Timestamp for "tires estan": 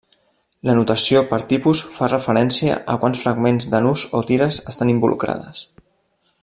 4.31-4.95